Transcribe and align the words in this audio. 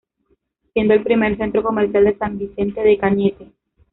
Siendo 0.73 0.95
el 0.95 1.03
primer 1.03 1.37
centro 1.37 1.61
comercial 1.61 2.05
de 2.05 2.17
San 2.17 2.39
Vicente 2.39 2.81
de 2.81 2.97
Cañete. 2.97 3.51